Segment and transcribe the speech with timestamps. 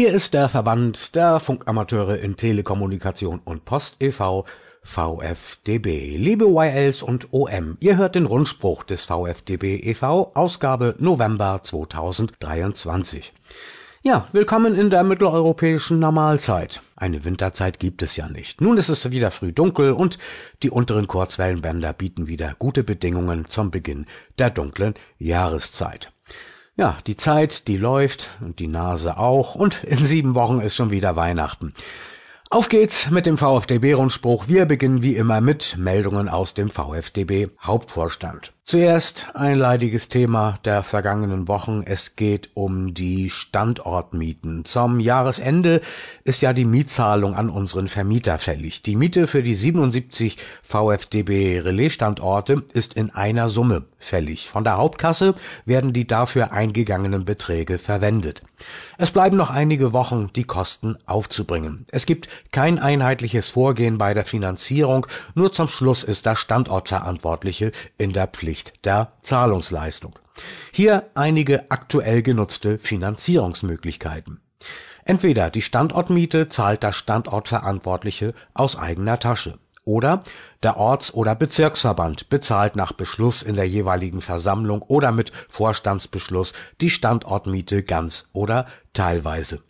[0.00, 4.46] Hier ist der Verband der Funkamateure in Telekommunikation und Post e.V.
[4.82, 6.16] VfDB.
[6.16, 10.32] Liebe YLs und OM, ihr hört den Rundspruch des VfDB e.V.
[10.34, 13.34] Ausgabe November 2023.
[14.02, 16.80] Ja, willkommen in der mitteleuropäischen Normalzeit.
[16.96, 18.62] Eine Winterzeit gibt es ja nicht.
[18.62, 20.16] Nun ist es wieder früh dunkel und
[20.62, 24.06] die unteren Kurzwellenbänder bieten wieder gute Bedingungen zum Beginn
[24.38, 26.10] der dunklen Jahreszeit.
[26.76, 30.90] Ja, die Zeit, die läuft und die Nase auch und in sieben Wochen ist schon
[30.90, 31.74] wieder Weihnachten.
[32.48, 34.48] Auf geht's mit dem VfDB-Rundspruch.
[34.48, 38.52] Wir beginnen wie immer mit Meldungen aus dem VfDB-Hauptvorstand.
[38.70, 41.82] Zuerst ein leidiges Thema der vergangenen Wochen.
[41.84, 44.64] Es geht um die Standortmieten.
[44.64, 45.80] Zum Jahresende
[46.22, 48.82] ist ja die Mietzahlung an unseren Vermieter fällig.
[48.82, 54.48] Die Miete für die 77 VfDB Relaisstandorte ist in einer Summe fällig.
[54.48, 58.40] Von der Hauptkasse werden die dafür eingegangenen Beträge verwendet.
[58.98, 61.86] Es bleiben noch einige Wochen, die Kosten aufzubringen.
[61.90, 65.08] Es gibt kein einheitliches Vorgehen bei der Finanzierung.
[65.34, 70.18] Nur zum Schluss ist der Standortverantwortliche in der Pflicht Pflicht der Zahlungsleistung.
[70.72, 74.40] Hier einige aktuell genutzte Finanzierungsmöglichkeiten.
[75.04, 80.22] Entweder die Standortmiete zahlt der Standortverantwortliche aus eigener Tasche oder
[80.62, 86.52] der Orts- oder Bezirksverband bezahlt nach Beschluss in der jeweiligen Versammlung oder mit Vorstandsbeschluss
[86.82, 89.62] die Standortmiete ganz oder teilweise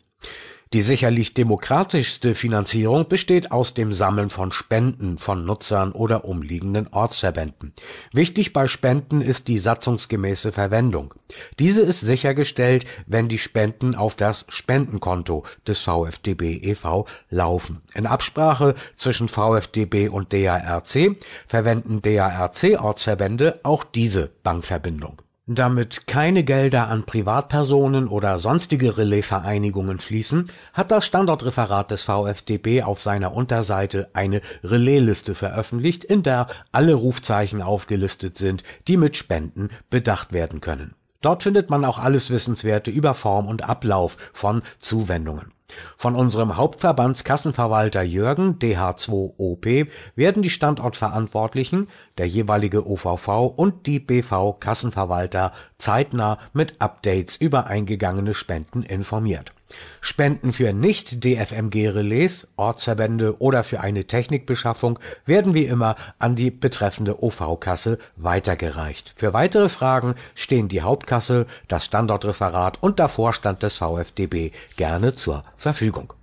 [0.73, 7.73] die sicherlich demokratischste Finanzierung besteht aus dem Sammeln von Spenden von Nutzern oder umliegenden Ortsverbänden.
[8.13, 11.15] Wichtig bei Spenden ist die satzungsgemäße Verwendung.
[11.59, 17.07] Diese ist sichergestellt, wenn die Spenden auf das Spendenkonto des VfDB e.V.
[17.31, 17.83] laufen.
[17.95, 21.17] In Absprache zwischen VfDB und DARC
[21.49, 25.21] verwenden DARC-Ortsverbände auch diese Bankverbindung
[25.55, 33.01] damit keine Gelder an Privatpersonen oder sonstige Relaisvereinigungen fließen, hat das Standortreferat des VfDB auf
[33.01, 40.33] seiner Unterseite eine Relaisliste veröffentlicht, in der alle Rufzeichen aufgelistet sind, die mit Spenden bedacht
[40.33, 40.95] werden können.
[41.21, 45.53] Dort findet man auch alles Wissenswerte über Form und Ablauf von Zuwendungen
[45.97, 51.89] von unserem Hauptverbandskassenverwalter Jürgen (DH2OP) werden die Standortverantwortlichen,
[52.19, 59.53] der jeweilige OVV und die BV-Kassenverwalter zeitnah mit Updates über eingegangene Spenden informiert
[60.01, 67.99] Spenden für Nicht-DFMG-Relais, Ortsverbände oder für eine Technikbeschaffung werden wie immer an die betreffende OV-Kasse
[68.17, 69.15] weitergereicht.
[69.17, 75.45] Für weitere Fragen stehen die Hauptkasse, das Standortreferat und der Vorstand des VfDB gerne zur
[75.57, 76.15] Verfügung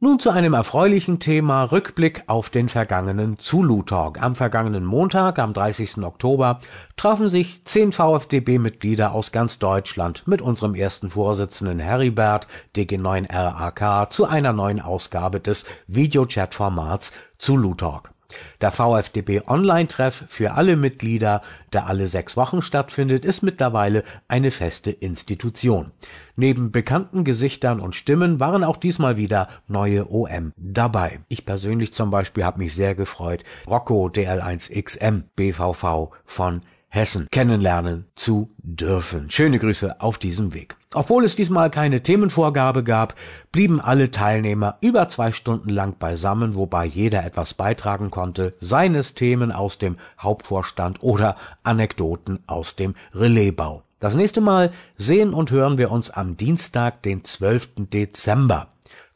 [0.00, 4.22] nun zu einem erfreulichen Thema Rückblick auf den vergangenen Zulu-Talk.
[4.22, 5.98] Am vergangenen Montag, am 30.
[6.04, 6.60] Oktober,
[6.96, 14.52] trafen sich zehn VfDB-Mitglieder aus ganz Deutschland mit unserem ersten Vorsitzenden Heribert DG9RAK zu einer
[14.52, 18.12] neuen Ausgabe des Videochat-Formats Zulu-Talk.
[18.60, 25.92] Der VfDB-Online-Treff für alle Mitglieder, der alle sechs Wochen stattfindet, ist mittlerweile eine feste Institution.
[26.36, 31.20] Neben bekannten Gesichtern und Stimmen waren auch diesmal wieder neue OM dabei.
[31.28, 38.50] Ich persönlich zum Beispiel habe mich sehr gefreut, Rocco DL1XM BVV von Hessen kennenlernen zu
[38.58, 39.30] dürfen.
[39.30, 40.76] Schöne Grüße auf diesem Weg.
[40.94, 43.14] Obwohl es diesmal keine Themenvorgabe gab,
[43.52, 49.52] blieben alle Teilnehmer über zwei Stunden lang beisammen, wobei jeder etwas beitragen konnte, seines Themen
[49.52, 53.82] aus dem Hauptvorstand oder Anekdoten aus dem Relaisbau.
[54.00, 57.70] Das nächste Mal sehen und hören wir uns am Dienstag, den 12.
[57.92, 58.68] Dezember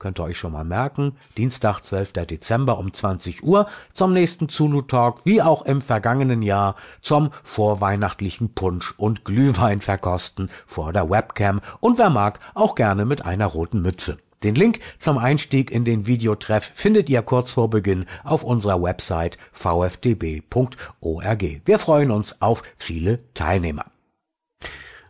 [0.03, 2.13] könnt ihr euch schon mal merken, Dienstag, 12.
[2.27, 8.53] Dezember um 20 Uhr zum nächsten Zulu Talk, wie auch im vergangenen Jahr zum vorweihnachtlichen
[8.53, 13.81] Punsch und Glühwein verkosten vor der Webcam und wer mag, auch gerne mit einer roten
[13.81, 14.19] Mütze.
[14.43, 19.39] Den Link zum Einstieg in den Videotreff findet ihr kurz vor Beginn auf unserer Website
[19.53, 20.65] vfdb.org.
[21.65, 23.91] Wir freuen uns auf viele Teilnehmer.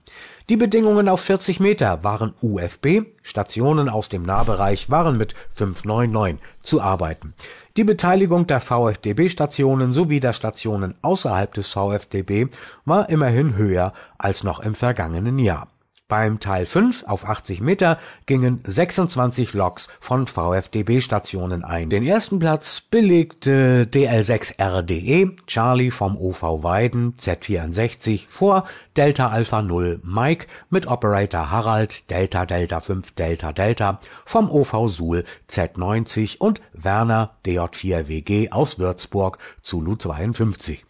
[0.48, 6.80] Die Bedingungen auf 40 Meter waren UFB, Stationen aus dem Nahbereich waren mit 599 zu
[6.80, 7.34] arbeiten.
[7.76, 12.46] Die Beteiligung der VfDB-Stationen sowie der Stationen außerhalb des VfDB
[12.84, 15.66] war immerhin höher als noch im vergangenen Jahr
[16.08, 21.90] beim Teil 5 auf 80 Meter gingen 26 Loks von VfDB-Stationen ein.
[21.90, 28.66] Den ersten Platz belegte DL6RDE Charlie vom OV Weiden Z64 vor
[28.96, 35.24] Delta Alpha 0 Mike mit Operator Harald Delta Delta 5 Delta Delta vom OV Suhl
[35.50, 40.84] Z90 und Werner DJ4WG aus Würzburg Zulu 52.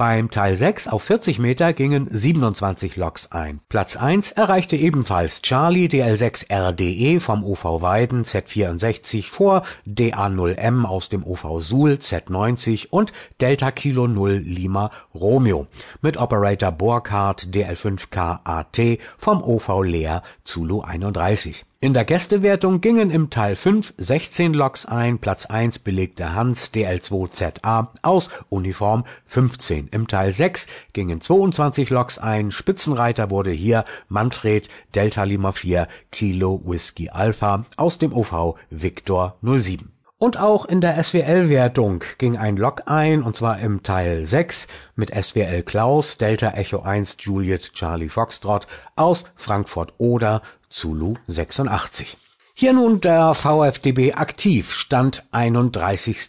[0.00, 3.60] Beim Teil 6 auf 40 Meter gingen 27 Loks ein.
[3.68, 11.22] Platz 1 erreichte ebenfalls Charlie DL6 RDE vom OV Weiden Z64 vor DA0M aus dem
[11.22, 13.12] OV Suhl Z90 und
[13.42, 15.66] Delta Kilo 0 Lima Romeo
[16.00, 21.66] mit Operator Burkhardt DL5K AT vom OV Leer Zulu 31.
[21.82, 27.86] In der Gästewertung gingen im Teil 5 16 Loks ein, Platz 1 belegte Hans DL2ZA
[28.02, 29.88] aus Uniform 15.
[29.90, 36.60] Im Teil 6 gingen 22 Loks ein, Spitzenreiter wurde hier Manfred Delta Lima 4 Kilo
[36.66, 39.90] Whisky Alpha aus dem OV Victor 07.
[40.22, 45.14] Und auch in der SWL-Wertung ging ein Lok ein, und zwar im Teil 6 mit
[45.14, 52.18] SWL Klaus, Delta Echo 1 Juliet Charlie Foxtrot aus Frankfurt Oder Zulu 86.
[52.52, 56.28] Hier nun der VfDB aktiv, Stand 31.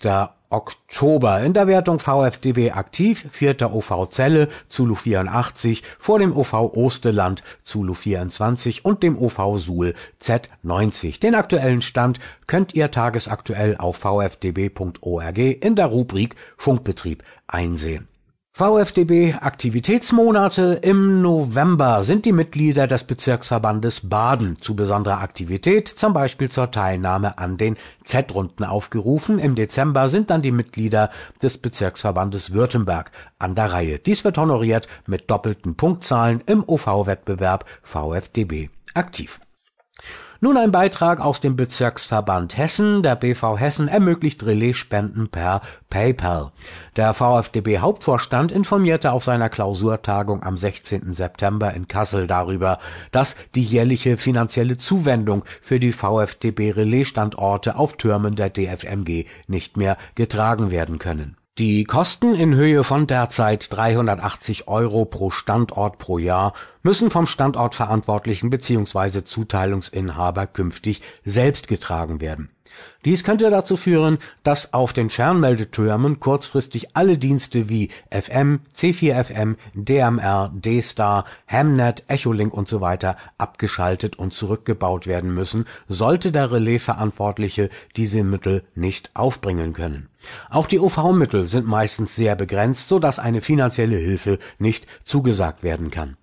[0.52, 1.42] Oktober.
[1.42, 7.94] In der Wertung VfDB aktiv, vierter OV Zelle, Zulu 84, vor dem OV Osteland, Zulu
[7.94, 11.20] 24 und dem OV Suhl Z90.
[11.20, 18.11] Den aktuellen Stand könnt ihr tagesaktuell auf vfdb.org in der Rubrik Funkbetrieb einsehen.
[18.54, 26.52] VfDB Aktivitätsmonate im November sind die Mitglieder des Bezirksverbandes Baden zu besonderer Aktivität, zum Beispiel
[26.52, 29.40] zur Teilnahme an den Z-Runden aufgerufen.
[29.40, 31.12] Im Dezember sind dann die Mitglieder
[31.42, 34.00] des Bezirksverbandes Württemberg an der Reihe.
[34.00, 39.40] Dies wird honoriert mit doppelten Punktzahlen im OV-Wettbewerb VfDB aktiv.
[40.44, 43.04] Nun ein Beitrag aus dem Bezirksverband Hessen.
[43.04, 45.62] Der BV Hessen ermöglicht Relaisspenden per
[45.92, 46.52] PayPal.
[46.96, 51.14] Der VfDB-Hauptvorstand informierte auf seiner Klausurtagung am 16.
[51.14, 52.80] September in Kassel darüber,
[53.12, 60.72] dass die jährliche finanzielle Zuwendung für die VfDB-Relaisstandorte auf Türmen der DFMG nicht mehr getragen
[60.72, 61.38] werden können.
[61.58, 68.50] Die Kosten in Höhe von derzeit 380 Euro pro Standort pro Jahr müssen vom Standortverantwortlichen
[68.50, 69.26] bzw.
[69.26, 72.52] Zuteilungsinhaber künftig selbst getragen werden
[73.04, 80.52] dies könnte dazu führen, dass auf den Fernmeldetürmen kurzfristig alle Dienste wie FM, C4FM, DMR,
[80.54, 83.14] D-Star, Hamnet, Echolink usw.
[83.38, 90.10] abgeschaltet und zurückgebaut werden müssen, sollte der Relaisverantwortliche diese Mittel nicht aufbringen können.
[90.52, 95.90] Auch die OV-Mittel sind meistens sehr begrenzt, so dass eine finanzielle Hilfe nicht zugesagt werden
[95.90, 96.18] kann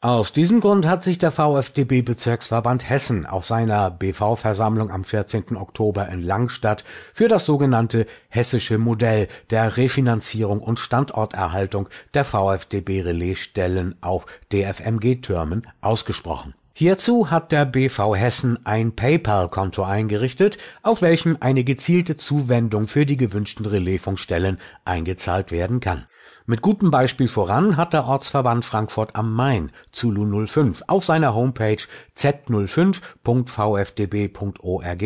[0.00, 5.56] aus diesem Grund hat sich der VfDB-Bezirksverband Hessen auf seiner BV-Versammlung am 14.
[5.56, 14.26] Oktober in Langstadt für das sogenannte hessische Modell der Refinanzierung und Standorterhaltung der VfDB-Relaisstellen auf
[14.52, 16.54] DFMG-Türmen ausgesprochen.
[16.74, 23.16] Hierzu hat der BV Hessen ein PayPal-Konto eingerichtet, auf welchem eine gezielte Zuwendung für die
[23.16, 26.06] gewünschten Relaisfunkstellen eingezahlt werden kann
[26.48, 31.82] mit gutem Beispiel voran hat der Ortsverband Frankfurt am Main Zulu 05 auf seiner Homepage
[32.16, 35.04] z05.vfdb.org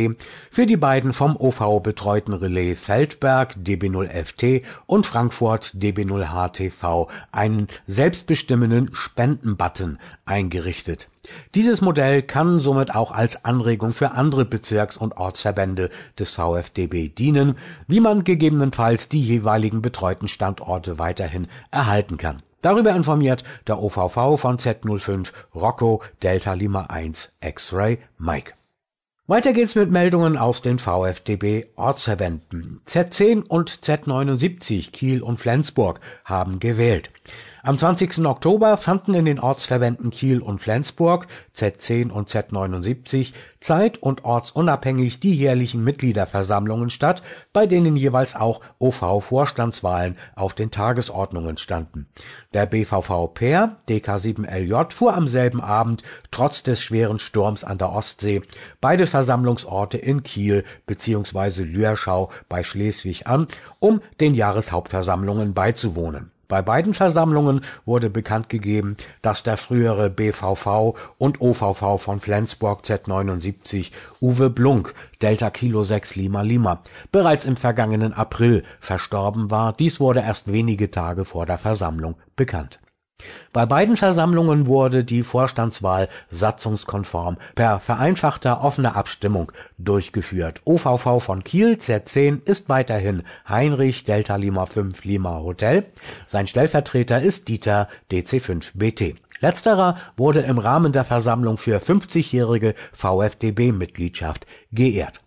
[0.51, 9.99] für die beiden vom OV betreuten Relais Feldberg DB0FT und Frankfurt DB0HTV einen selbstbestimmenden Spendenbutton
[10.25, 11.09] eingerichtet
[11.55, 17.57] dieses Modell kann somit auch als Anregung für andere Bezirks und Ortsverbände des VfDB dienen,
[17.87, 24.57] wie man gegebenenfalls die jeweiligen betreuten Standorte weiterhin erhalten kann Darüber informiert der OVV von
[24.57, 28.55] Z05 Rocco Delta Lima 1 X-Ray Mike.
[29.27, 32.81] Weiter geht's mit Meldungen aus den VfDB Ortsverbänden.
[32.87, 37.11] Z10 und Z79 Kiel und Flensburg haben gewählt.
[37.65, 38.27] Am 20.
[38.27, 45.33] Oktober fanden in den Ortsverbänden Kiel und Flensburg Z10 und Z79 zeit- und ortsunabhängig die
[45.33, 52.09] jährlichen Mitgliederversammlungen statt, bei denen jeweils auch OV-Vorstandswahlen auf den Tagesordnungen standen.
[52.53, 56.03] Der BVV Peer DK7LJ fuhr am selben Abend
[56.33, 58.43] trotz des schweren Sturms an der Ostsee
[58.81, 61.63] beide Versammlungsorte in Kiel bzw.
[61.63, 63.47] Lührschau bei Schleswig an,
[63.79, 71.41] um den Jahreshauptversammlungen beizuwohnen bei beiden Versammlungen wurde bekannt gegeben, dass der frühere BVV und
[71.41, 73.91] OVV von Flensburg Z79
[74.21, 74.93] Uwe Blunk
[75.23, 79.73] Delta Kilo 6 Lima Lima bereits im vergangenen April verstorben war.
[79.73, 82.81] Dies wurde erst wenige Tage vor der Versammlung bekannt
[83.53, 90.63] bei beiden Versammlungen wurde die Vorstandswahl satzungskonform per vereinfachter offener Abstimmung durchgeführt.
[90.65, 95.87] OVV von Kiel Z10 ist weiterhin Heinrich Delta Lima 5 Lima Hotel,
[96.27, 99.17] sein Stellvertreter ist Dieter DC5 BT.
[99.41, 105.21] Letzterer wurde im Rahmen der Versammlung für 50-jährige VfDB-Mitgliedschaft geehrt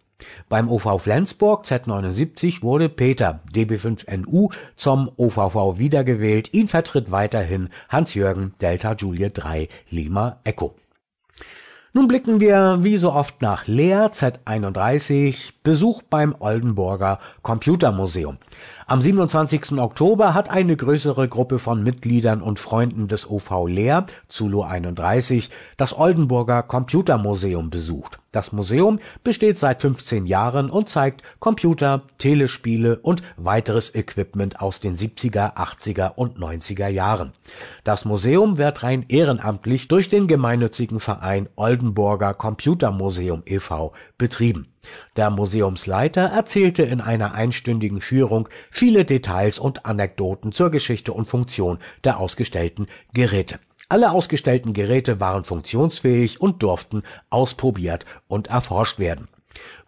[0.49, 8.93] beim OV Flensburg Z79 wurde Peter (db5NU) zum OVV wiedergewählt, ihn vertritt weiterhin Hans-Jürgen Delta
[8.93, 10.75] Juliet 3 Lima Echo.
[11.93, 18.37] Nun blicken wir wie so oft nach Leer Z31 Besuch beim Oldenburger Computermuseum
[18.87, 19.79] am 27.
[19.79, 25.97] Oktober hat eine größere Gruppe von Mitgliedern und Freunden des OV Leer (Zulu 31) das
[25.97, 28.19] Oldenburger Computermuseum besucht.
[28.31, 34.97] Das Museum besteht seit 15 Jahren und zeigt Computer, Telespiele und weiteres Equipment aus den
[34.97, 37.33] 70er, 80er und 90er Jahren.
[37.83, 43.93] Das Museum wird rein ehrenamtlich durch den gemeinnützigen Verein Oldenburger Computermuseum e.V.
[44.19, 44.67] betrieben
[45.15, 51.79] der Museumsleiter erzählte in einer einstündigen Führung viele Details und Anekdoten zur Geschichte und Funktion
[52.03, 53.59] der ausgestellten Geräte.
[53.87, 59.27] Alle ausgestellten Geräte waren funktionsfähig und durften ausprobiert und erforscht werden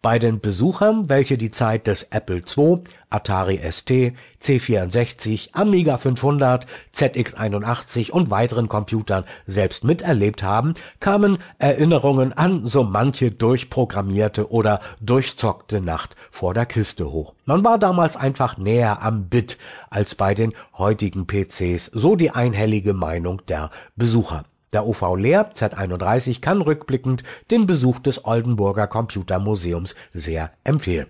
[0.01, 8.12] bei den Besuchern, welche die Zeit des Apple II, Atari ST, C64, Amiga 500, ZX81
[8.12, 16.15] und weiteren Computern selbst miterlebt haben, kamen Erinnerungen an so manche durchprogrammierte oder durchzockte Nacht
[16.31, 17.33] vor der Kiste hoch.
[17.45, 19.57] Man war damals einfach näher am Bit
[19.89, 26.41] als bei den heutigen PCs, so die einhellige Meinung der Besucher der OV Leer Z31
[26.41, 31.07] kann rückblickend den Besuch des Oldenburger Computermuseums sehr empfehlen.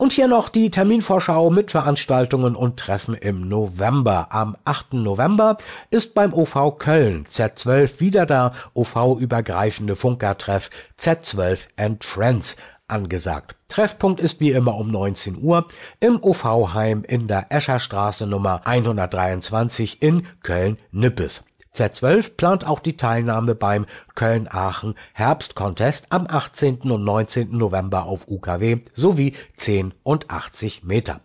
[0.00, 4.28] Und hier noch die Terminvorschau mit Veranstaltungen und Treffen im November.
[4.30, 4.94] Am 8.
[4.94, 5.58] November
[5.90, 12.56] ist beim OV Köln Z12 wieder der OV-übergreifende Funkertreff Z12 and Friends
[12.88, 13.56] angesagt.
[13.68, 15.68] Treffpunkt ist wie immer um 19 Uhr
[16.00, 21.44] im OV-Heim in der Escherstraße Nummer 123 in Köln-Nippes.
[21.74, 23.86] Z12 plant auch die Teilnahme beim
[24.16, 26.80] Köln-Aachen Herbst-Contest am 18.
[26.90, 27.56] und 19.
[27.56, 31.20] November auf UKW sowie 10 und 80 Meter.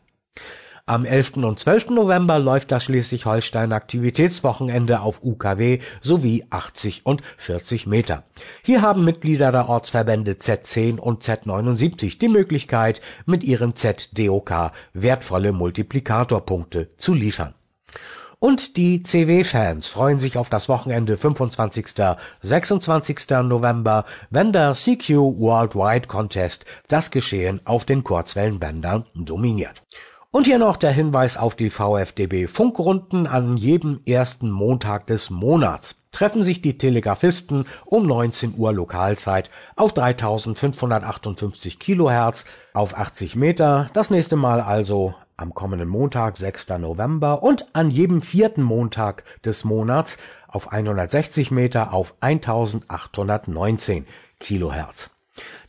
[0.87, 1.37] Am 11.
[1.37, 1.89] und 12.
[1.89, 8.21] November läuft das Schleswig-Holstein Aktivitätswochenende auf UKW sowie 80 und 40 Meter.
[8.61, 16.95] Hier haben Mitglieder der Ortsverbände Z10 und Z79 die Möglichkeit, mit ihrem ZDOK wertvolle Multiplikatorpunkte
[16.97, 17.55] zu liefern
[18.45, 21.95] und die CW-Fans freuen sich auf das Wochenende 25.
[22.43, 23.29] 26.
[23.41, 29.81] November, wenn der CQ Worldwide Contest das Geschehen auf den Kurzwellenbändern dominiert.
[30.29, 35.95] Und hier noch der Hinweis auf die VfDB Funkrunden an jedem ersten Montag des Monats
[36.11, 44.11] treffen sich die Telegrafisten um 19 Uhr Lokalzeit auf 3558 Kilohertz auf 80 Meter, das
[44.11, 46.69] nächste Mal also am kommenden Montag, 6.
[46.79, 54.05] November und an jedem vierten Montag des Monats auf 160 Meter auf 1819
[54.39, 55.09] Kilohertz.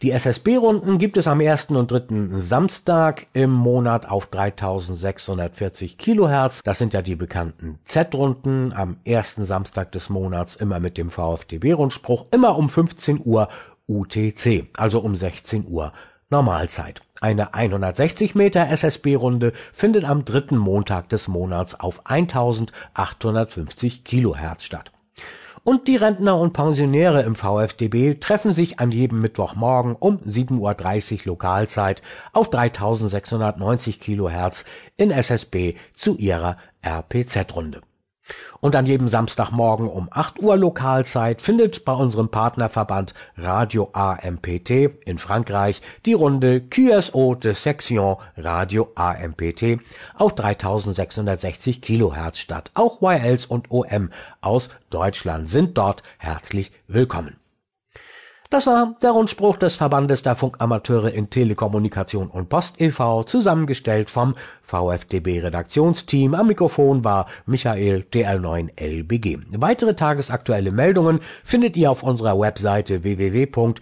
[0.02, 6.62] Die SSB-Runden gibt es am ersten und dritten Samstag im Monat auf 3640 Kilohertz.
[6.62, 12.26] Das sind ja die bekannten Z-Runden am ersten Samstag des Monats immer mit dem VfDB-Rundspruch,
[12.30, 13.48] immer um 15 Uhr
[13.88, 15.92] UTC, also um 16 Uhr
[16.30, 17.02] Normalzeit.
[17.20, 24.92] Eine 160 Meter SSB-Runde findet am dritten Montag des Monats auf 1850 Kilohertz statt.
[25.64, 31.24] Und die Rentner und Pensionäre im VfDB treffen sich an jedem Mittwochmorgen um 7.30 Uhr
[31.24, 34.64] Lokalzeit auf 3690 Kilohertz
[34.96, 37.80] in SSB zu ihrer RPZ-Runde.
[38.60, 44.70] Und an jedem Samstagmorgen um 8 Uhr Lokalzeit findet bei unserem Partnerverband Radio AMPT
[45.04, 49.78] in Frankreich die Runde QSO de Section Radio AMPT
[50.14, 52.70] auf 3660 Kilohertz statt.
[52.74, 57.36] Auch YLs und OM aus Deutschland sind dort herzlich willkommen.
[58.50, 64.36] Das war der Rundspruch des Verbandes der Funkamateure in Telekommunikation und Post e.V., zusammengestellt vom
[64.62, 66.34] VfDB Redaktionsteam.
[66.34, 69.60] Am Mikrofon war Michael DL9LBG.
[69.60, 73.76] Weitere tagesaktuelle Meldungen findet ihr auf unserer Webseite www.vfdb.org.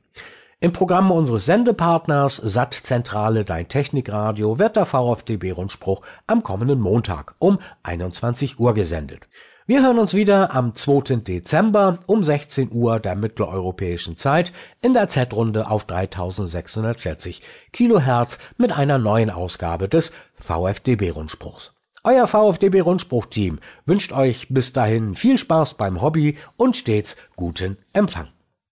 [0.63, 8.59] Im Programm unseres Sendepartners Sattzentrale Dein Technikradio wird der VfDB-Rundspruch am kommenden Montag um 21
[8.59, 9.27] Uhr gesendet.
[9.67, 11.17] Wir hören uns wieder am 2.
[11.17, 17.41] Dezember um 16 Uhr der mitteleuropäischen Zeit in der Z-Runde auf 3640
[17.71, 21.73] Kilohertz mit einer neuen Ausgabe des VfDB-Rundspruchs.
[22.03, 28.29] Euer VfDB-Rundspruch-Team wünscht euch bis dahin viel Spaß beim Hobby und stets guten Empfang.